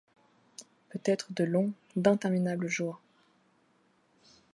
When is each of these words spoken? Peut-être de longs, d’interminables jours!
Peut-être 0.89 1.31
de 1.33 1.43
longs, 1.43 1.73
d’interminables 1.95 2.67
jours! 2.67 2.99